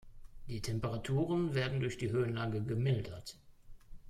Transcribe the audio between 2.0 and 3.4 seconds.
Höhenlage gemildert.